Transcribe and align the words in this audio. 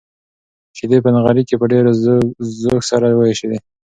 شيدې 0.77 0.97
په 1.05 1.09
نغري 1.15 1.43
کې 1.47 1.55
په 1.61 1.65
ډېر 1.73 1.85
زوږ 2.61 2.79
سره 2.89 3.07
وایشېدې. 3.19 3.59